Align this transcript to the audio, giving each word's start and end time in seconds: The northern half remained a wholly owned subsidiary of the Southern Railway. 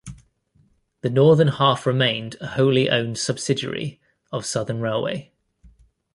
The 1.01 1.11
northern 1.11 1.49
half 1.49 1.85
remained 1.85 2.35
a 2.41 2.47
wholly 2.47 2.89
owned 2.89 3.19
subsidiary 3.19 4.01
of 4.31 4.41
the 4.41 4.47
Southern 4.47 4.81
Railway. 4.81 5.31